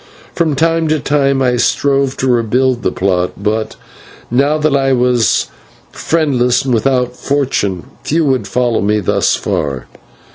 From 0.33 0.55
time 0.55 0.87
to 0.87 0.99
time 0.99 1.43
I 1.43 1.57
strove 1.57 2.17
to 2.17 2.27
rebuild 2.27 2.81
the 2.81 2.91
plot; 2.91 3.33
but, 3.37 3.75
now 4.31 4.57
that 4.57 4.75
I 4.75 4.93
was 4.93 5.45
friendless 5.91 6.65
and 6.65 6.73
without 6.73 7.15
fortune, 7.15 7.85
few 8.03 8.25
would 8.25 8.47
follow 8.47 8.81
me 8.81 8.99
thus 8.99 9.35
far. 9.35 9.85